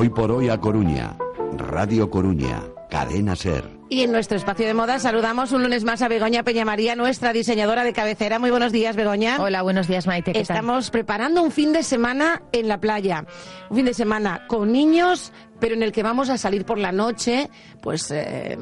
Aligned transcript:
Hoy 0.00 0.08
por 0.08 0.32
hoy 0.32 0.48
a 0.48 0.58
Coruña. 0.58 1.14
Radio 1.58 2.08
Coruña. 2.08 2.62
Cadena 2.88 3.36
Ser. 3.36 3.68
Y 3.90 4.00
en 4.00 4.12
nuestro 4.12 4.38
espacio 4.38 4.66
de 4.66 4.72
moda 4.72 4.98
saludamos 4.98 5.52
un 5.52 5.62
lunes 5.62 5.84
más 5.84 6.00
a 6.00 6.08
Begoña 6.08 6.42
Peñamaría, 6.42 6.96
nuestra 6.96 7.34
diseñadora 7.34 7.84
de 7.84 7.92
cabecera. 7.92 8.38
Muy 8.38 8.50
buenos 8.50 8.72
días, 8.72 8.96
Begoña. 8.96 9.36
Hola, 9.38 9.60
buenos 9.60 9.88
días, 9.88 10.06
Maite. 10.06 10.32
¿qué 10.32 10.40
Estamos 10.40 10.90
preparando 10.90 11.42
un 11.42 11.50
fin 11.50 11.74
de 11.74 11.82
semana 11.82 12.40
en 12.52 12.66
la 12.66 12.80
playa. 12.80 13.26
Un 13.68 13.76
fin 13.76 13.84
de 13.84 13.92
semana 13.92 14.46
con 14.46 14.72
niños, 14.72 15.34
pero 15.60 15.74
en 15.74 15.82
el 15.82 15.92
que 15.92 16.02
vamos 16.02 16.30
a 16.30 16.38
salir 16.38 16.64
por 16.64 16.78
la 16.78 16.92
noche, 16.92 17.50
pues... 17.82 18.10
Eh, 18.10 18.56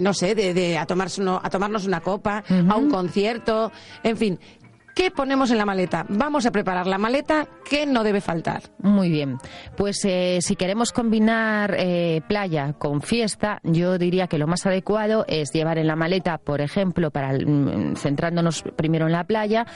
no 0.00 0.14
sé, 0.14 0.34
de, 0.34 0.78
a, 0.78 0.86
tomarse 0.86 1.22
a 1.22 1.50
tomarnos 1.50 1.86
una 1.86 2.00
copa, 2.00 2.42
a 2.48 2.76
un 2.76 2.88
concierto, 2.88 3.70
en 4.02 4.16
fin, 4.16 4.40
¿Qué 4.96 5.10
ponemos 5.10 5.50
en 5.50 5.58
la 5.58 5.66
maleta? 5.66 6.06
Vamos 6.08 6.46
a 6.46 6.50
preparar 6.50 6.86
la 6.86 6.96
maleta 6.96 7.46
que 7.68 7.84
no 7.84 8.02
debe 8.02 8.22
faltar. 8.22 8.62
Muy 8.78 9.10
bien. 9.10 9.36
Pues 9.76 10.02
eh, 10.06 10.38
si 10.40 10.56
queremos 10.56 10.90
combinar 10.90 11.76
eh, 11.78 12.22
playa 12.26 12.72
con 12.78 13.02
fiesta, 13.02 13.60
yo 13.62 13.98
diría 13.98 14.26
que 14.26 14.38
lo 14.38 14.46
más 14.46 14.64
adecuado 14.64 15.26
es 15.28 15.52
llevar 15.52 15.76
en 15.76 15.86
la 15.86 15.96
maleta, 15.96 16.38
por 16.38 16.62
ejemplo, 16.62 17.10
para 17.10 17.34
mm, 17.34 17.96
centrándonos 17.96 18.62
primero 18.74 19.04
en 19.04 19.12
la 19.12 19.24
playa, 19.24 19.66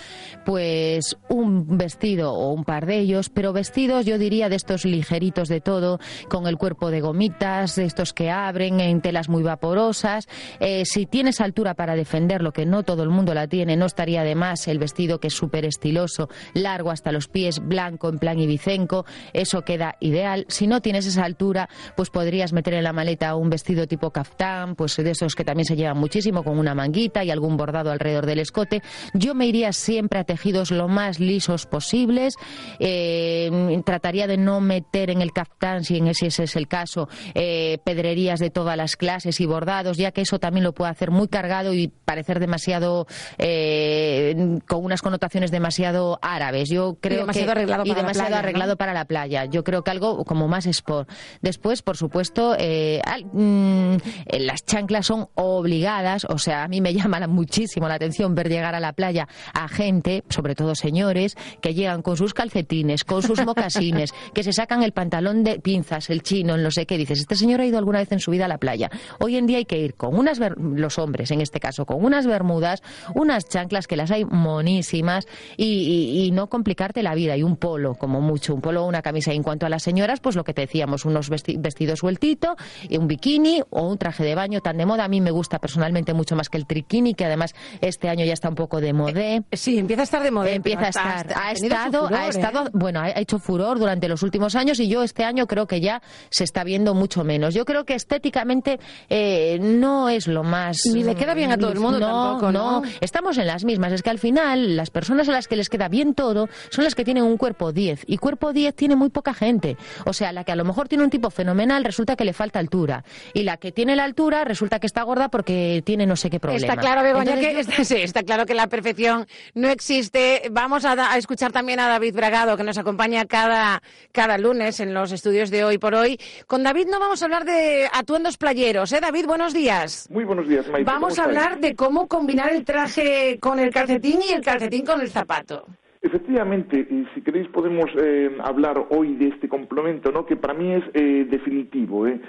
pues 0.46 1.18
un 1.28 1.76
vestido 1.76 2.32
o 2.32 2.54
un 2.54 2.64
par 2.64 2.86
de 2.86 3.00
ellos, 3.00 3.28
pero 3.28 3.52
vestidos 3.52 4.06
yo 4.06 4.16
diría 4.16 4.48
de 4.48 4.56
estos 4.56 4.86
ligeritos 4.86 5.50
de 5.50 5.60
todo, 5.60 6.00
con 6.30 6.46
el 6.46 6.56
cuerpo 6.56 6.90
de 6.90 7.02
gomitas, 7.02 7.76
de 7.76 7.84
estos 7.84 8.14
que 8.14 8.30
abren 8.30 8.80
en 8.80 9.02
telas 9.02 9.28
muy 9.28 9.42
vaporosas. 9.42 10.28
Eh, 10.60 10.86
si 10.86 11.04
tienes 11.04 11.42
altura 11.42 11.74
para 11.74 11.94
defenderlo, 11.94 12.52
que 12.52 12.64
no 12.64 12.84
todo 12.84 13.02
el 13.02 13.10
mundo 13.10 13.34
la 13.34 13.48
tiene, 13.48 13.76
no 13.76 13.84
estaría 13.84 14.22
de 14.22 14.34
más 14.34 14.66
el 14.66 14.78
vestido 14.78 15.09
que 15.18 15.28
es 15.28 15.34
súper 15.34 15.64
estiloso, 15.64 16.28
largo 16.54 16.90
hasta 16.90 17.10
los 17.10 17.26
pies, 17.26 17.60
blanco 17.60 18.08
en 18.08 18.18
plan 18.18 18.38
ibicenco, 18.38 19.06
eso 19.32 19.62
queda 19.62 19.96
ideal. 20.00 20.44
Si 20.48 20.66
no 20.66 20.80
tienes 20.80 21.06
esa 21.06 21.24
altura, 21.24 21.68
pues 21.96 22.10
podrías 22.10 22.52
meter 22.52 22.74
en 22.74 22.84
la 22.84 22.92
maleta 22.92 23.34
un 23.34 23.50
vestido 23.50 23.86
tipo 23.86 24.10
caftán, 24.10 24.76
pues 24.76 24.96
de 24.96 25.10
esos 25.10 25.34
que 25.34 25.44
también 25.44 25.64
se 25.64 25.76
llevan 25.76 25.98
muchísimo, 25.98 26.44
con 26.44 26.58
una 26.58 26.74
manguita 26.74 27.24
y 27.24 27.30
algún 27.30 27.56
bordado 27.56 27.90
alrededor 27.90 28.26
del 28.26 28.38
escote. 28.38 28.82
Yo 29.14 29.34
me 29.34 29.46
iría 29.46 29.72
siempre 29.72 30.18
a 30.20 30.24
tejidos 30.24 30.70
lo 30.70 30.88
más 30.88 31.18
lisos 31.18 31.66
posibles. 31.66 32.34
Eh, 32.78 33.50
trataría 33.84 34.26
de 34.26 34.36
no 34.36 34.60
meter 34.60 35.10
en 35.10 35.22
el 35.22 35.32
caftán, 35.32 35.84
si 35.84 35.96
en 35.96 36.08
ese, 36.08 36.26
es 36.26 36.56
el 36.56 36.68
caso, 36.68 37.08
eh, 37.34 37.78
pedrerías 37.84 38.40
de 38.40 38.50
todas 38.50 38.76
las 38.76 38.96
clases 38.96 39.40
y 39.40 39.46
bordados, 39.46 39.96
ya 39.96 40.12
que 40.12 40.22
eso 40.22 40.38
también 40.38 40.64
lo 40.64 40.72
puede 40.72 40.90
hacer 40.90 41.10
muy 41.10 41.28
cargado 41.28 41.74
y 41.74 41.88
parecer 41.88 42.40
demasiado 42.40 43.06
eh, 43.38 44.58
con 44.66 44.84
unas 44.84 45.02
connotaciones 45.02 45.50
demasiado 45.50 46.18
árabes. 46.22 46.68
Yo 46.70 46.96
creo 47.00 47.18
y 47.18 47.20
demasiado 47.20 47.52
arreglado, 47.52 47.84
para, 47.84 47.94
demasiado 47.94 48.30
la 48.30 48.36
playa, 48.36 48.38
arreglado 48.38 48.76
para 48.76 48.94
la 48.94 49.04
playa. 49.04 49.44
Yo 49.46 49.64
creo 49.64 49.82
que 49.82 49.90
algo 49.90 50.24
como 50.24 50.48
más 50.48 50.66
sport. 50.66 51.08
Después, 51.40 51.82
por 51.82 51.96
supuesto, 51.96 52.54
eh, 52.58 53.00
mm, 53.32 53.96
las 54.40 54.64
chanclas 54.64 55.06
son 55.06 55.28
obligadas. 55.34 56.26
O 56.28 56.38
sea, 56.38 56.64
a 56.64 56.68
mí 56.68 56.80
me 56.80 56.94
llama 56.94 57.26
muchísimo 57.26 57.88
la 57.88 57.94
atención 57.94 58.34
ver 58.34 58.48
llegar 58.48 58.74
a 58.74 58.80
la 58.80 58.92
playa 58.92 59.28
a 59.54 59.68
gente, 59.68 60.24
sobre 60.28 60.54
todo 60.54 60.74
señores, 60.74 61.36
que 61.60 61.74
llegan 61.74 62.02
con 62.02 62.16
sus 62.16 62.34
calcetines, 62.34 63.04
con 63.04 63.22
sus 63.22 63.40
mocasines, 63.60 64.12
que 64.34 64.42
se 64.42 64.52
sacan 64.52 64.82
el 64.82 64.92
pantalón 64.92 65.44
de 65.44 65.60
pinzas, 65.60 66.10
el 66.10 66.22
chino, 66.22 66.56
no 66.56 66.70
sé 66.70 66.86
qué. 66.86 66.96
Dices, 66.96 67.20
este 67.20 67.36
señor 67.36 67.60
ha 67.60 67.66
ido 67.66 67.78
alguna 67.78 67.98
vez 67.98 68.12
en 68.12 68.20
su 68.20 68.30
vida 68.30 68.46
a 68.46 68.48
la 68.48 68.58
playa. 68.58 68.90
Hoy 69.18 69.36
en 69.36 69.46
día 69.46 69.58
hay 69.58 69.64
que 69.64 69.78
ir 69.78 69.94
con 69.94 70.18
unas, 70.18 70.40
los 70.58 70.98
hombres 70.98 71.30
en 71.30 71.40
este 71.40 71.60
caso, 71.60 71.86
con 71.86 72.04
unas 72.04 72.26
bermudas, 72.26 72.82
unas 73.14 73.48
chanclas 73.48 73.86
que 73.86 73.96
las 73.96 74.10
hay 74.10 74.24
monísimas 74.24 75.26
y, 75.56 76.30
no 76.30 76.48
complicarte 76.48 77.02
la 77.02 77.14
vida. 77.14 77.36
Y 77.36 77.42
un 77.42 77.56
polo, 77.56 77.94
como 77.94 78.20
mucho, 78.20 78.54
un 78.54 78.60
polo 78.60 78.84
o 78.84 78.88
una 78.88 79.02
camisa. 79.02 79.32
Y 79.32 79.36
en 79.36 79.42
cuanto 79.42 79.66
a 79.66 79.68
las 79.68 79.82
señoras, 79.82 80.20
pues 80.20 80.36
lo 80.36 80.44
que 80.44 80.54
te 80.54 80.62
decíamos, 80.62 81.04
unos 81.04 81.28
vestidos 81.28 81.98
sueltitos, 81.98 82.56
y 82.88 82.98
un 82.98 83.08
bikini 83.08 83.62
o 83.70 83.88
un 83.88 83.98
traje 83.98 84.22
de 84.24 84.34
baño 84.34 84.60
tan 84.60 84.76
de 84.76 84.86
moda. 84.86 85.04
A 85.04 85.08
mí 85.08 85.20
me 85.20 85.30
gusta 85.30 85.58
personalmente 85.58 86.14
mucho 86.14 86.36
más 86.36 86.48
que 86.48 86.56
el 86.56 86.66
triquini, 86.66 87.14
que 87.14 87.24
además 87.24 87.54
este 87.80 88.08
año 88.08 88.24
ya 88.24 88.32
está 88.32 88.48
un 88.48 88.54
poco 88.54 88.80
de 88.80 88.92
moda. 88.92 89.20
Eh, 89.20 89.42
sí, 89.52 89.78
empieza 89.78 90.02
a 90.02 90.04
estar 90.04 90.22
de 90.22 90.30
moda. 90.30 90.50
Empieza 90.50 90.86
a 90.86 90.88
estar. 90.88 91.26
Ha, 91.36 91.52
estado, 91.52 92.08
ha 92.08 92.28
estado, 92.28 92.66
¿eh? 92.66 92.70
bueno, 92.72 93.00
ha 93.00 93.10
hecho 93.18 93.38
furor 93.50 93.80
durante 93.80 94.06
los 94.06 94.22
últimos 94.22 94.54
años 94.54 94.78
y 94.78 94.86
yo 94.86 95.02
este 95.02 95.24
año 95.24 95.48
creo 95.48 95.66
que 95.66 95.80
ya 95.80 96.02
se 96.28 96.44
está 96.44 96.62
viendo 96.62 96.94
mucho 96.94 97.24
menos. 97.24 97.52
Yo 97.52 97.64
creo 97.64 97.84
que 97.84 97.94
estéticamente 97.94 98.78
eh, 99.08 99.58
no 99.60 100.08
es 100.08 100.28
lo 100.28 100.44
más. 100.44 100.86
Ni 100.86 101.02
le 101.02 101.16
queda 101.16 101.34
bien 101.34 101.50
a 101.50 101.58
todo 101.58 101.72
el 101.72 101.80
mundo 101.80 101.98
no, 101.98 102.52
no, 102.52 102.82
Estamos 103.00 103.38
en 103.38 103.48
las 103.48 103.64
mismas. 103.64 103.92
Es 103.92 104.02
que 104.02 104.10
al 104.10 104.20
final 104.20 104.76
las 104.76 104.90
personas 104.90 105.28
a 105.28 105.32
las 105.32 105.48
que 105.48 105.56
les 105.56 105.68
queda 105.68 105.88
bien 105.88 106.14
todo 106.14 106.48
son 106.70 106.84
las 106.84 106.94
que 106.94 107.04
tienen 107.04 107.24
un 107.24 107.36
cuerpo 107.38 107.72
10 107.72 108.04
y 108.06 108.18
cuerpo 108.18 108.52
10 108.52 108.72
tiene 108.76 108.94
muy 108.94 109.10
poca 109.10 109.34
gente. 109.34 109.76
O 110.06 110.12
sea, 110.12 110.30
la 110.30 110.44
que 110.44 110.52
a 110.52 110.56
lo 110.56 110.64
mejor 110.64 110.86
tiene 110.86 111.02
un 111.02 111.10
tipo 111.10 111.28
fenomenal 111.30 111.82
resulta 111.84 112.14
que 112.14 112.24
le 112.24 112.32
falta 112.32 112.60
altura 112.60 113.02
y 113.34 113.42
la 113.42 113.56
que 113.56 113.72
tiene 113.72 113.96
la 113.96 114.04
altura 114.04 114.44
resulta 114.44 114.78
que 114.78 114.86
está 114.86 115.02
gorda 115.02 115.28
porque 115.28 115.82
tiene 115.84 116.06
no 116.06 116.14
sé 116.14 116.30
qué 116.30 116.38
problema. 116.38 116.64
Está 116.64 116.80
claro, 116.80 117.02
Begoña, 117.02 117.34
que 117.34 117.58
está, 118.04 118.22
claro 118.22 118.46
que 118.46 118.54
la 118.54 118.68
perfección 118.68 119.26
no 119.54 119.68
existe. 119.70 120.42
Vamos 120.52 120.84
a, 120.84 121.18
escuchar 121.18 121.50
también 121.50 121.80
a 121.80 121.88
David 121.88 122.14
Bragado 122.14 122.56
que 122.56 122.62
nos 122.62 122.78
acompaña 122.78 123.24
cada, 123.40 123.82
cada 124.12 124.38
lunes 124.38 124.80
en 124.80 124.92
los 124.92 125.12
estudios 125.12 125.50
de 125.50 125.64
hoy 125.64 125.78
por 125.78 125.94
hoy. 125.94 126.18
Con 126.46 126.62
David 126.62 126.88
no 126.90 127.00
vamos 127.00 127.22
a 127.22 127.24
hablar 127.24 127.44
de 127.44 127.86
atuendos 127.92 128.36
playeros, 128.36 128.92
¿eh? 128.92 128.98
David, 129.00 129.26
buenos 129.26 129.54
días. 129.54 130.08
Muy 130.10 130.24
buenos 130.24 130.46
días, 130.46 130.68
Maite. 130.68 130.84
Vamos 130.84 131.18
a 131.18 131.24
hablar 131.24 131.58
de 131.58 131.74
cómo 131.74 132.06
combinar 132.06 132.52
el 132.52 132.64
traje 132.64 133.38
con 133.40 133.58
el 133.58 133.70
calcetín 133.70 134.20
y 134.28 134.34
el 134.34 134.42
calcetín 134.42 134.84
con 134.84 135.00
el 135.00 135.08
zapato. 135.08 135.64
Efectivamente, 136.02 136.86
y 136.90 137.06
si 137.14 137.22
queréis 137.22 137.48
podemos 137.48 137.90
eh, 138.02 138.30
hablar 138.42 138.86
hoy 138.90 139.14
de 139.16 139.28
este 139.28 139.48
complemento, 139.48 140.10
¿no? 140.10 140.26
que 140.26 140.36
para 140.36 140.54
mí 140.54 140.74
es 140.74 140.84
eh, 140.94 141.26
definitivo, 141.28 142.06
¿eh? 142.06 142.20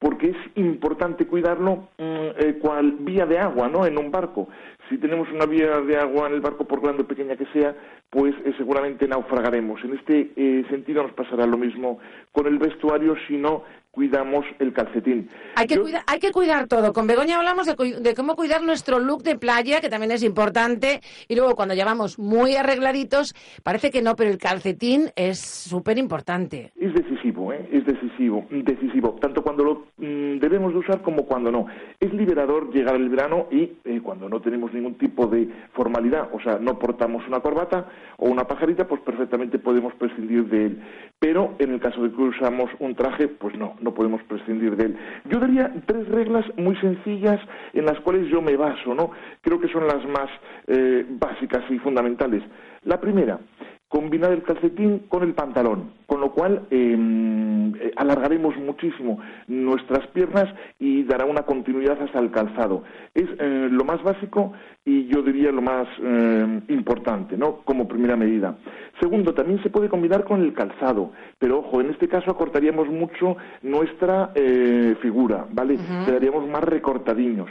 Porque 0.00 0.30
es 0.30 0.36
importante 0.56 1.26
cuidarlo 1.26 1.88
mm, 1.98 2.58
cual 2.60 2.96
vía 3.00 3.26
de 3.26 3.38
agua 3.38 3.68
¿no? 3.68 3.86
en 3.86 3.98
un 3.98 4.10
barco. 4.10 4.48
Si 4.88 4.98
tenemos 4.98 5.28
una 5.30 5.46
vía 5.46 5.80
de 5.82 5.98
agua 5.98 6.26
en 6.26 6.34
el 6.34 6.40
barco, 6.40 6.64
por 6.64 6.80
grande 6.80 7.02
o 7.02 7.06
pequeña 7.06 7.36
que 7.36 7.46
sea, 7.52 7.76
pues 8.08 8.34
seguramente 8.56 9.06
naufragaremos. 9.06 9.84
En 9.84 9.94
este 9.94 10.32
sentido 10.68 11.04
nos 11.04 11.12
pasará 11.12 11.46
lo 11.46 11.56
mismo 11.56 12.00
con 12.32 12.46
el 12.48 12.58
vestuario 12.58 13.14
si 13.28 13.36
no 13.36 13.62
cuidamos 13.90 14.44
el 14.58 14.72
calcetín. 14.72 15.28
Hay 15.56 15.66
que, 15.66 15.78
cuidar, 15.78 16.02
hay 16.06 16.20
que 16.20 16.30
cuidar 16.30 16.68
todo. 16.68 16.92
Con 16.92 17.06
Begoña 17.06 17.38
hablamos 17.38 17.66
de, 17.66 18.14
cómo 18.14 18.36
cuidar 18.36 18.62
nuestro 18.62 18.98
look 18.98 19.22
de 19.22 19.36
playa, 19.36 19.80
que 19.80 19.88
también 19.88 20.12
es 20.12 20.22
importante. 20.22 21.00
Y 21.28 21.34
luego 21.34 21.56
cuando 21.56 21.74
ya 21.74 21.84
vamos 21.84 22.18
muy 22.18 22.56
arregladitos, 22.56 23.34
parece 23.62 23.90
que 23.90 24.02
no, 24.02 24.14
pero 24.16 24.30
el 24.30 24.38
calcetín 24.38 25.10
es 25.16 25.40
súper 25.40 25.98
importante. 25.98 26.72
Es 26.80 26.94
decisivo, 26.94 27.19
¿eh? 27.52 27.68
es 27.72 27.84
decisivo, 27.84 28.46
decisivo, 28.50 29.16
tanto 29.20 29.42
cuando 29.42 29.64
lo 29.64 29.74
mm, 29.98 30.38
debemos 30.38 30.72
de 30.72 30.78
usar 30.78 31.02
como 31.02 31.26
cuando 31.26 31.50
no. 31.50 31.66
Es 31.98 32.12
liberador 32.12 32.72
llegar 32.72 32.96
el 32.96 33.08
verano 33.08 33.46
y 33.50 33.72
eh, 33.84 34.00
cuando 34.02 34.28
no 34.28 34.40
tenemos 34.40 34.72
ningún 34.72 34.94
tipo 34.94 35.26
de 35.26 35.48
formalidad, 35.72 36.28
o 36.32 36.40
sea, 36.40 36.58
no 36.58 36.78
portamos 36.78 37.26
una 37.26 37.40
corbata 37.40 37.86
o 38.18 38.28
una 38.28 38.44
pajarita, 38.44 38.86
pues 38.86 39.00
perfectamente 39.02 39.58
podemos 39.58 39.94
prescindir 39.94 40.46
de 40.46 40.66
él. 40.66 40.82
Pero 41.18 41.54
en 41.58 41.72
el 41.72 41.80
caso 41.80 42.02
de 42.02 42.10
que 42.10 42.22
usamos 42.22 42.70
un 42.78 42.94
traje, 42.94 43.28
pues 43.28 43.56
no, 43.56 43.76
no 43.80 43.94
podemos 43.94 44.22
prescindir 44.24 44.76
de 44.76 44.86
él. 44.86 44.96
Yo 45.26 45.38
daría 45.38 45.72
tres 45.86 46.08
reglas 46.08 46.44
muy 46.56 46.76
sencillas 46.76 47.40
en 47.72 47.84
las 47.84 48.00
cuales 48.00 48.28
yo 48.28 48.40
me 48.42 48.56
baso, 48.56 48.94
¿no? 48.94 49.10
Creo 49.42 49.60
que 49.60 49.68
son 49.68 49.86
las 49.86 50.04
más 50.06 50.30
eh, 50.66 51.04
básicas 51.08 51.62
y 51.70 51.78
fundamentales. 51.78 52.42
La 52.84 52.98
primera, 52.98 53.38
combinar 53.90 54.30
el 54.30 54.44
calcetín 54.44 55.00
con 55.08 55.24
el 55.24 55.34
pantalón, 55.34 55.90
con 56.06 56.20
lo 56.20 56.30
cual 56.30 56.62
em, 56.70 57.74
eh, 57.74 57.92
alargaremos 57.96 58.56
muchísimo 58.56 59.18
nuestras 59.48 60.06
piernas 60.06 60.46
y 60.78 61.02
dará 61.02 61.24
una 61.24 61.42
continuidad 61.42 62.00
hasta 62.00 62.20
el 62.20 62.30
calzado. 62.30 62.84
Es 63.14 63.26
eh, 63.40 63.68
lo 63.68 63.84
más 63.84 64.00
básico 64.04 64.52
y 64.84 65.08
yo 65.08 65.22
diría 65.22 65.50
lo 65.50 65.60
más 65.60 65.88
em, 65.98 66.62
importante, 66.68 67.36
¿no? 67.36 67.62
Como 67.64 67.88
primera 67.88 68.14
medida. 68.16 68.56
Segundo, 69.00 69.34
también 69.34 69.60
se 69.64 69.70
puede 69.70 69.88
combinar 69.88 70.22
con 70.22 70.40
el 70.40 70.54
calzado, 70.54 71.10
pero 71.40 71.58
ojo, 71.58 71.80
en 71.80 71.90
este 71.90 72.06
caso 72.06 72.30
acortaríamos 72.30 72.86
mucho 72.86 73.36
nuestra 73.62 74.30
eh, 74.36 74.94
figura, 75.02 75.46
¿vale? 75.50 75.76
Quedaríamos 76.06 76.48
más 76.48 76.62
recortadiños. 76.62 77.50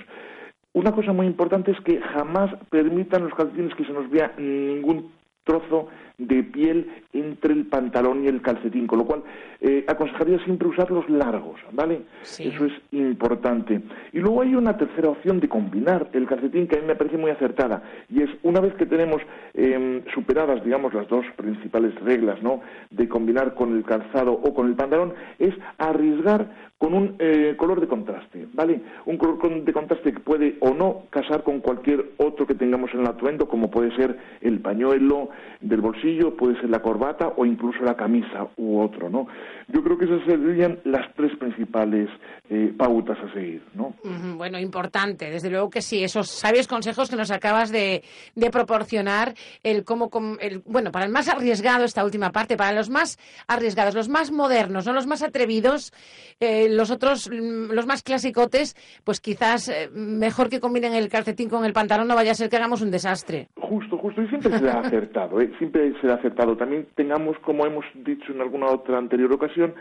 Una 0.71 0.93
cosa 0.93 1.11
muy 1.11 1.25
importante 1.25 1.71
es 1.71 1.79
que 1.81 1.99
jamás 1.99 2.49
permitan 2.69 3.23
los 3.23 3.33
calcetines 3.33 3.75
que 3.75 3.83
se 3.83 3.91
nos 3.91 4.09
vea 4.09 4.31
ningún 4.37 5.18
trozo 5.49 5.87
de 6.19 6.43
piel 6.43 6.87
entre 7.13 7.53
el 7.53 7.65
pantalón 7.65 8.23
y 8.23 8.27
el 8.27 8.41
calcetín, 8.41 8.85
con 8.85 8.99
lo 8.99 9.05
cual 9.05 9.23
eh, 9.61 9.85
aconsejaría 9.87 10.37
siempre 10.43 10.67
usarlos 10.67 11.09
largos, 11.09 11.59
¿vale? 11.71 12.01
Eso 12.21 12.65
es 12.65 12.73
importante. 12.91 13.81
Y 14.11 14.19
luego 14.19 14.41
hay 14.41 14.53
una 14.53 14.77
tercera 14.77 15.09
opción 15.09 15.39
de 15.39 15.47
combinar 15.47 16.09
el 16.13 16.27
calcetín 16.27 16.67
que 16.67 16.77
a 16.77 16.81
mí 16.81 16.87
me 16.87 16.95
parece 16.95 17.17
muy 17.17 17.31
acertada, 17.31 17.81
y 18.09 18.21
es 18.21 18.29
una 18.43 18.59
vez 18.59 18.73
que 18.75 18.85
tenemos 18.85 19.21
em, 19.53 20.03
superadas, 20.13 20.63
digamos, 20.63 20.93
las 20.93 21.07
dos 21.07 21.25
principales 21.37 21.95
reglas, 22.01 22.43
¿no?, 22.43 22.61
de 22.91 23.07
combinar 23.07 23.55
con 23.55 23.75
el 23.75 23.83
calzado 23.83 24.33
o 24.33 24.53
con 24.53 24.67
el 24.67 24.75
pantalón, 24.75 25.13
es 25.39 25.55
arriesgar 25.77 26.69
con 26.77 26.93
un 26.93 27.15
eh, 27.19 27.55
color 27.57 27.81
de 27.81 27.87
contraste, 27.87 28.47
¿vale? 28.53 28.79
Un 29.05 29.17
color 29.17 29.63
de 29.63 29.73
contraste 29.73 30.13
que 30.13 30.19
puede 30.21 30.55
o 30.61 30.73
no 30.73 31.03
casar 31.09 31.43
con 31.43 31.59
cualquier 31.59 32.11
otro 32.17 32.47
que 32.47 32.55
tengamos 32.55 32.93
en 32.93 33.01
el 33.01 33.07
atuendo, 33.07 33.49
como 33.49 33.69
puede 33.69 33.93
ser 33.97 34.17
el 34.41 34.59
pañuelo 34.59 35.29
del 35.61 35.81
bolsillo, 35.81 36.35
puede 36.35 36.59
ser 36.59 36.69
la 36.69 36.81
corbata 36.81 37.33
o 37.35 37.45
incluso 37.45 37.83
la 37.83 37.95
camisa 37.95 38.47
u 38.57 38.79
otro, 38.79 39.09
¿no? 39.09 39.27
Yo 39.67 39.83
creo 39.83 39.97
que 39.97 40.05
esas 40.05 40.21
serían 40.25 40.79
las 40.85 41.13
tres 41.15 41.35
principales 41.37 42.09
eh, 42.49 42.73
pautas 42.77 43.17
a 43.19 43.33
seguir, 43.33 43.61
¿no? 43.73 43.93
Bueno, 44.35 44.57
importante, 44.57 45.29
desde 45.29 45.49
luego 45.49 45.69
que 45.69 45.81
sí, 45.81 46.03
esos 46.03 46.29
sabios 46.29 46.67
consejos 46.67 47.09
que 47.09 47.15
nos 47.15 47.31
acabas 47.31 47.71
de, 47.71 48.03
proporcionar, 48.51 49.35
el 49.63 49.83
cómo, 49.83 50.09
el, 50.39 50.63
bueno, 50.65 50.91
para 50.91 51.05
el 51.05 51.11
más 51.11 51.27
arriesgado 51.27 51.85
esta 51.85 52.03
última 52.03 52.31
parte, 52.31 52.57
para 52.57 52.71
los 52.71 52.89
más 52.89 53.19
arriesgados, 53.47 53.95
los 53.95 54.09
más 54.09 54.31
modernos, 54.31 54.85
no 54.85 54.93
los 54.93 55.07
más 55.07 55.21
atrevidos, 55.21 55.93
eh, 56.39 56.67
los 56.69 56.89
otros, 56.89 57.29
mm, 57.29 57.71
los 57.71 57.85
más 57.85 58.01
clasicotes, 58.01 58.75
pues 59.03 59.19
quizás 59.19 59.69
eh, 59.69 59.89
mejor 59.93 60.49
que 60.49 60.59
combinen 60.59 60.93
el 60.93 61.09
calcetín 61.09 61.49
con 61.49 61.65
el 61.65 61.73
pantalón, 61.73 62.07
no 62.07 62.15
vaya 62.15 62.31
a 62.31 62.35
ser 62.35 62.49
que 62.49 62.57
hagamos 62.57 62.81
un 62.81 62.91
desastre. 62.91 63.49
Justo, 63.69 63.99
justo, 63.99 64.23
y 64.23 64.27
siempre 64.29 64.57
será 64.57 64.79
acertado, 64.83 65.39
¿eh? 65.39 65.51
siempre 65.59 65.93
será 66.01 66.15
acertado. 66.15 66.57
También 66.57 66.87
tengamos, 66.95 67.37
como 67.39 67.67
hemos 67.67 67.85
dicho 67.93 68.31
en 68.31 68.41
alguna 68.41 68.65
otra 68.65 68.97
anterior 68.97 69.31
ocasión, 69.31 69.75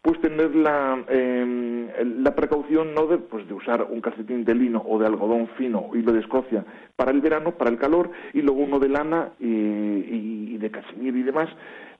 pues 0.00 0.18
tener 0.22 0.54
la, 0.54 1.04
em, 1.08 1.88
la 2.22 2.34
precaución 2.34 2.94
no 2.94 3.06
de, 3.06 3.18
pues 3.18 3.46
de 3.46 3.52
usar 3.52 3.82
un 3.82 4.00
calcetín 4.00 4.46
de 4.46 4.54
lino 4.54 4.82
o 4.88 4.98
de 4.98 5.06
algodón 5.06 5.48
fino, 5.58 5.90
hilo 5.92 6.12
de 6.12 6.20
Escocia, 6.20 6.64
para 6.96 7.10
el 7.10 7.20
verano, 7.20 7.50
para 7.50 7.70
el 7.70 7.76
calor, 7.76 8.10
y 8.32 8.40
luego 8.40 8.62
uno 8.62 8.78
de 8.78 8.88
lana 8.88 9.32
y, 9.38 10.56
de 10.56 10.70
cachemir 10.70 11.14
y 11.14 11.22
demás, 11.22 11.50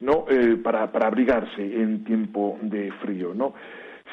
¿no? 0.00 0.25
Eh, 0.31 0.56
para, 0.56 0.90
para 0.90 1.08
abrigarse 1.08 1.61
en 1.61 2.05
tiempo 2.05 2.58
de 2.62 2.90
frío, 3.02 3.35
¿no? 3.35 3.52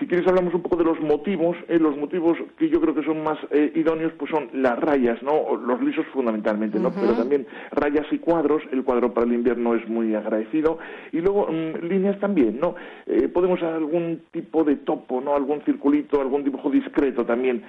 Si 0.01 0.07
quieres 0.07 0.27
hablamos 0.27 0.56
un 0.56 0.63
poco 0.63 0.77
de 0.77 0.83
los 0.83 1.00
motivos, 1.00 1.56
eh, 1.68 1.77
los 1.77 1.95
motivos 1.95 2.36
que 2.57 2.68
yo 2.69 2.81
creo 2.81 2.95
que 2.95 3.03
son 3.03 3.24
más 3.24 3.38
eh, 3.51 3.71
idóneos 3.75 4.12
pues 4.18 4.31
son 4.31 4.50
las 4.51 4.80
rayas, 4.80 5.21
¿no? 5.21 5.56
Los 5.56 5.80
lisos 5.80 6.07
fundamentalmente, 6.12 6.80
¿no? 6.80 6.89
Pero 6.89 7.13
también 7.13 7.45
rayas 7.69 8.07
y 8.09 8.18
cuadros, 8.18 8.63
el 8.71 8.83
cuadro 8.83 9.13
para 9.13 9.27
el 9.27 9.33
invierno 9.33 9.75
es 9.75 9.88
muy 9.88 10.15
agradecido 10.15 10.80
y 11.12 11.21
luego 11.21 11.48
mm, 11.51 11.86
líneas 11.86 12.19
también, 12.19 12.59
¿no? 12.59 12.74
Eh, 13.06 13.27
podemos 13.27 13.62
algún 13.62 14.24
tipo 14.31 14.63
de 14.63 14.77
topo, 14.77 15.21
¿no? 15.21 15.36
Algún 15.36 15.62
circulito, 15.65 16.19
algún 16.19 16.44
dibujo 16.44 16.71
discreto 16.71 17.24
también 17.24 17.62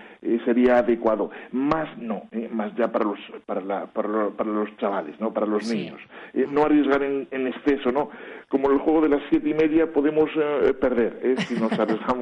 sería 0.46 0.79
adecuado. 0.79 1.31
Más 1.50 1.99
no, 1.99 2.23
más 2.50 2.75
ya 2.76 2.90
para 2.90 3.05
los 3.05 3.19
para, 3.44 3.61
la, 3.61 3.87
para, 3.88 4.49
los 4.49 4.75
chavales, 4.79 5.20
¿no? 5.20 5.34
Para 5.34 5.44
los 5.44 5.70
niños. 5.70 6.00
no 6.50 6.62
arriesgar 6.62 7.02
en, 7.02 7.29
en, 7.31 7.49
exceso, 7.49 7.93
¿no? 7.93 8.08
Como 8.49 8.70
el 8.70 8.79
juego 8.79 9.02
de 9.02 9.11
las 9.11 9.20
siete 9.29 9.50
y 9.50 9.55
media 9.55 9.93
podemos 9.93 10.31
perder 10.81 11.37
si 11.46 11.61
nos 11.61 11.73
arriesgamos 11.79 12.22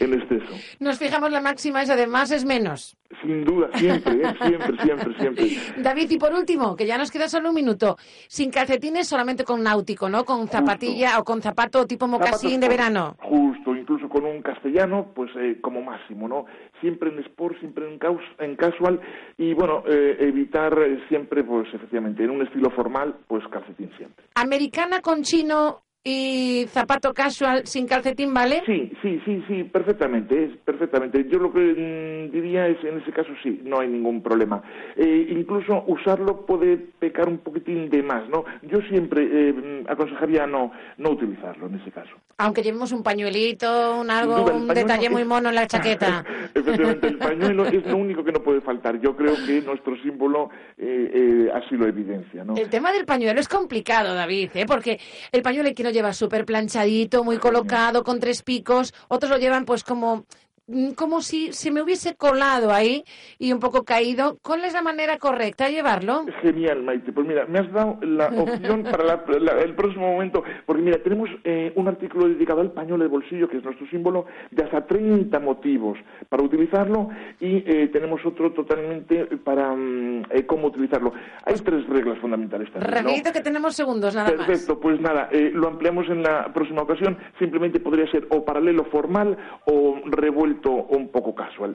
en 0.00 0.14
exceso. 0.14 0.54
Nos 0.80 0.98
fijamos 0.98 1.30
la 1.30 1.40
máxima 1.40 1.82
es 1.82 1.90
además 1.90 2.30
es 2.30 2.44
menos. 2.44 2.96
Sin 3.22 3.44
duda, 3.44 3.68
siempre, 3.74 4.14
¿eh? 4.14 4.34
siempre, 4.46 4.82
siempre, 4.82 5.14
siempre. 5.18 5.46
David, 5.82 6.10
y 6.10 6.18
por 6.18 6.32
último, 6.32 6.74
que 6.76 6.86
ya 6.86 6.98
nos 6.98 7.10
queda 7.10 7.28
solo 7.28 7.50
un 7.50 7.54
minuto, 7.54 7.96
sin 8.28 8.50
calcetines 8.50 9.08
solamente 9.08 9.44
con 9.44 9.62
náutico, 9.62 10.08
¿no? 10.08 10.24
Con 10.24 10.48
zapatilla 10.48 11.18
o 11.18 11.24
con 11.24 11.40
zapato 11.40 11.86
tipo 11.86 12.06
mocasín 12.06 12.60
de 12.60 12.68
verano. 12.68 13.16
Justo, 13.20 13.74
incluso 13.74 14.08
con 14.08 14.24
un 14.24 14.42
castellano, 14.42 15.12
pues 15.14 15.30
eh, 15.36 15.58
como 15.60 15.82
máximo, 15.82 16.28
¿no? 16.28 16.46
Siempre 16.80 17.10
en 17.10 17.20
sport, 17.20 17.58
siempre 17.60 17.86
en, 17.86 17.98
en 18.38 18.56
casual 18.56 19.00
y, 19.38 19.54
bueno, 19.54 19.84
eh, 19.86 20.16
evitar 20.20 20.76
siempre, 21.08 21.44
pues 21.44 21.72
efectivamente, 21.72 22.24
en 22.24 22.30
un 22.30 22.42
estilo 22.42 22.70
formal, 22.70 23.14
pues 23.26 23.44
calcetín 23.48 23.90
siempre. 23.96 24.24
Americana 24.34 25.00
con 25.00 25.22
chino 25.22 25.82
y 26.06 26.66
zapato 26.68 27.14
casual 27.14 27.66
sin 27.66 27.86
calcetín, 27.86 28.34
¿vale? 28.34 28.62
Sí, 28.66 28.92
sí, 29.00 29.18
sí, 29.24 29.42
sí, 29.48 29.64
perfectamente, 29.64 30.44
es 30.44 30.50
perfectamente. 30.58 31.26
Yo 31.30 31.38
lo 31.38 31.50
que 31.50 31.60
mm, 31.60 32.30
diría 32.30 32.68
es, 32.68 32.76
en 32.84 33.00
ese 33.00 33.10
caso 33.10 33.30
sí, 33.42 33.62
no 33.64 33.80
hay 33.80 33.88
ningún 33.88 34.22
problema. 34.22 34.62
Eh, 34.96 35.28
incluso 35.30 35.82
usarlo 35.86 36.44
puede 36.44 36.76
pecar 36.76 37.26
un 37.26 37.38
poquitín 37.38 37.88
de 37.88 38.02
más, 38.02 38.28
¿no? 38.28 38.44
Yo 38.64 38.82
siempre 38.82 39.26
eh, 39.26 39.84
aconsejaría 39.88 40.46
no, 40.46 40.72
no 40.98 41.10
utilizarlo 41.10 41.68
en 41.68 41.76
ese 41.76 41.90
caso. 41.90 42.10
Aunque 42.36 42.62
llevemos 42.62 42.92
un 42.92 43.02
pañuelito, 43.02 43.98
un 43.98 44.10
algo, 44.10 44.44
un 44.44 44.68
detalle 44.68 45.08
muy 45.08 45.24
mono 45.24 45.48
en 45.48 45.54
la 45.54 45.66
chaqueta. 45.66 46.22
Efectivamente, 46.54 47.06
el 47.06 47.16
pañuelo 47.16 47.64
es 47.64 47.86
lo 47.86 47.96
único 47.96 48.22
que 48.22 48.32
no 48.32 48.42
puede 48.42 48.60
faltar. 48.60 49.00
Yo 49.00 49.16
creo 49.16 49.34
que 49.46 49.62
nuestro 49.62 49.96
símbolo 50.02 50.50
eh, 50.76 51.48
así 51.54 51.76
lo 51.76 51.86
evidencia, 51.86 52.44
¿no? 52.44 52.56
El 52.56 52.68
tema 52.68 52.92
del 52.92 53.06
pañuelo 53.06 53.40
es 53.40 53.48
complicado, 53.48 54.14
David, 54.14 54.50
¿eh? 54.52 54.66
Porque 54.66 55.00
el 55.32 55.40
pañuelo 55.40 55.68
hay 55.68 55.74
que 55.74 55.82
no 55.82 55.93
lleva 55.94 56.12
súper 56.12 56.44
planchadito, 56.44 57.24
muy 57.24 57.38
colocado, 57.38 58.04
con 58.04 58.20
tres 58.20 58.42
picos. 58.42 58.92
Otros 59.08 59.30
lo 59.30 59.38
llevan 59.38 59.64
pues 59.64 59.82
como 59.82 60.26
como 60.96 61.20
si 61.20 61.52
se 61.52 61.70
me 61.70 61.82
hubiese 61.82 62.16
colado 62.16 62.72
ahí 62.72 63.04
y 63.38 63.52
un 63.52 63.60
poco 63.60 63.84
caído. 63.84 64.38
¿Cuál 64.42 64.64
es 64.64 64.72
la 64.72 64.82
manera 64.82 65.18
correcta 65.18 65.66
de 65.66 65.72
llevarlo? 65.72 66.24
Genial, 66.40 66.82
Maite. 66.82 67.12
Pues 67.12 67.26
mira, 67.26 67.44
me 67.46 67.58
has 67.58 67.70
dado 67.72 67.98
la 68.02 68.28
opción 68.28 68.82
para 68.90 69.24
el 69.62 69.74
próximo 69.74 70.12
momento, 70.12 70.42
porque 70.64 70.82
mira, 70.82 70.98
tenemos 70.98 71.28
eh, 71.44 71.72
un 71.74 71.88
artículo 71.88 72.28
dedicado 72.28 72.60
al 72.62 72.72
pañuelo 72.72 73.04
de 73.04 73.10
bolsillo, 73.10 73.48
que 73.48 73.58
es 73.58 73.64
nuestro 73.64 73.86
símbolo, 73.88 74.26
de 74.50 74.64
hasta 74.64 74.86
30 74.86 75.38
motivos 75.40 75.98
para 76.28 76.42
utilizarlo 76.42 77.10
y 77.40 77.62
eh, 77.66 77.88
tenemos 77.92 78.24
otro 78.24 78.52
totalmente 78.52 79.26
para 79.44 79.74
mm, 79.74 80.24
eh, 80.30 80.46
cómo 80.46 80.68
utilizarlo. 80.68 81.12
Hay 81.44 81.54
tres 81.56 81.86
reglas 81.88 82.18
fundamentales 82.18 82.72
también. 82.72 83.22
que 83.22 83.40
tenemos 83.40 83.74
segundos, 83.74 84.14
nada 84.14 84.30
más. 84.30 84.46
Perfecto, 84.46 84.80
pues 84.80 85.00
nada, 85.00 85.28
lo 85.52 85.68
ampliamos 85.68 86.08
en 86.08 86.22
la 86.22 86.52
próxima 86.52 86.82
ocasión. 86.82 87.18
Simplemente 87.38 87.80
podría 87.80 88.10
ser 88.10 88.26
o 88.30 88.44
paralelo 88.44 88.84
formal 88.84 89.36
o 89.66 90.00
revuelto 90.06 90.53
un 90.88 91.08
poco 91.08 91.34
casual. 91.34 91.74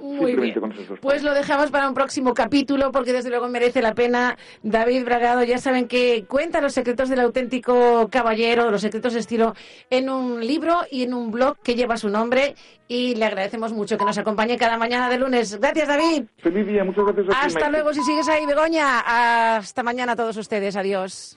pues 1.02 1.24
lo 1.24 1.34
dejamos 1.34 1.72
para 1.72 1.88
un 1.88 1.94
próximo 1.94 2.34
capítulo 2.34 2.92
porque 2.92 3.14
desde 3.14 3.30
luego 3.30 3.48
merece 3.48 3.82
la 3.82 3.94
pena. 3.94 4.38
David 4.64 5.06
Bragado, 5.06 5.44
ya 5.44 5.58
saben 5.58 5.88
que 5.88 6.26
cuenta 6.28 6.62
los 6.62 6.74
secretos 6.74 7.10
del 7.10 7.20
auténtico 7.20 8.08
caballero, 8.12 8.72
los 8.72 8.82
secretos 8.82 9.14
de 9.14 9.20
estilo, 9.20 9.56
en 9.90 10.10
un 10.10 10.46
libro 10.46 10.80
y 10.92 11.04
en 11.04 11.14
un 11.14 11.32
blog 11.32 11.58
que 11.60 11.76
lleva 11.76 11.98
su 11.98 12.10
nombre 12.10 12.56
y 12.88 13.16
le 13.16 13.26
agradecemos 13.26 13.72
mucho 13.72 13.98
que 13.98 14.06
nos 14.06 14.18
acompañe 14.18 14.58
cada 14.58 14.78
mañana 14.78 15.10
de 15.10 15.20
lunes. 15.20 15.60
Gracias, 15.60 15.88
David. 15.88 16.24
Feliz 16.38 16.68
día, 16.68 16.84
muchas 16.84 17.06
gracias. 17.06 17.36
Hasta 17.40 17.70
luego, 17.70 17.94
si 17.94 18.02
sigues 18.04 18.28
ahí, 18.28 18.46
Begoña. 18.46 19.58
Hasta 19.58 19.84
mañana 19.84 20.14
a 20.14 20.16
todos 20.16 20.36
ustedes. 20.38 20.76
Adiós. 20.76 21.28